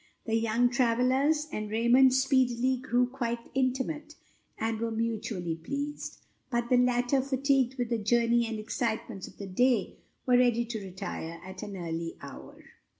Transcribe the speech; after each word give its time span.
The 0.25 0.33
young 0.33 0.71
Travillas 0.71 1.47
and 1.51 1.69
Raymonds 1.69 2.23
speedily 2.23 2.77
grew 2.77 3.05
quite 3.05 3.51
intimate 3.53 4.15
and 4.57 4.79
were 4.79 4.89
mutually 4.89 5.55
pleased; 5.57 6.17
but 6.49 6.69
the 6.69 6.77
latter, 6.77 7.21
fatigued 7.21 7.77
with 7.77 7.89
the 7.91 7.99
journey 7.99 8.47
and 8.47 8.57
excitements 8.57 9.27
of 9.27 9.37
the 9.37 9.45
day, 9.45 9.97
were 10.25 10.39
ready 10.39 10.65
to 10.65 10.83
retire 10.83 11.39
at 11.45 11.61
an 11.61 11.77
early 11.77 12.17
hour. 12.19 12.63